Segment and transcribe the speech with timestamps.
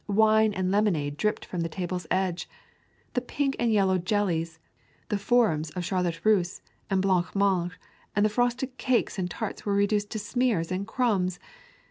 [0.07, 2.49] Wine and lemonade dripped from the table's edge.
[3.13, 4.57] The pink and yellow jellies,
[5.09, 7.73] the forms of Charlotte Russe and blanc mange
[8.15, 11.37] and the frosted cakes and tarts were reduced to smears and crumbs.